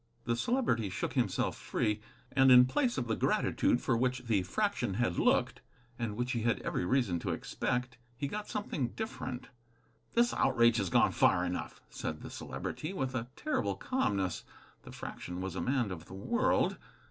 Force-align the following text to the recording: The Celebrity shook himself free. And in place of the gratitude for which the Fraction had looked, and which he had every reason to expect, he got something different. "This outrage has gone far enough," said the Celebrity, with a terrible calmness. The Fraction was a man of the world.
The 0.23 0.35
Celebrity 0.35 0.89
shook 0.89 1.13
himself 1.13 1.55
free. 1.55 2.01
And 2.31 2.51
in 2.51 2.65
place 2.65 2.97
of 2.97 3.05
the 3.05 3.15
gratitude 3.15 3.81
for 3.81 3.95
which 3.95 4.23
the 4.25 4.41
Fraction 4.41 4.95
had 4.95 5.19
looked, 5.19 5.61
and 5.99 6.15
which 6.17 6.31
he 6.31 6.41
had 6.41 6.59
every 6.61 6.83
reason 6.85 7.19
to 7.19 7.29
expect, 7.29 7.99
he 8.17 8.27
got 8.27 8.47
something 8.49 8.93
different. 8.95 9.49
"This 10.15 10.33
outrage 10.33 10.77
has 10.77 10.89
gone 10.89 11.11
far 11.11 11.45
enough," 11.45 11.81
said 11.91 12.21
the 12.21 12.31
Celebrity, 12.31 12.93
with 12.93 13.13
a 13.13 13.27
terrible 13.35 13.75
calmness. 13.75 14.43
The 14.81 14.91
Fraction 14.91 15.39
was 15.39 15.55
a 15.55 15.61
man 15.61 15.91
of 15.91 16.05
the 16.05 16.15
world. 16.15 16.77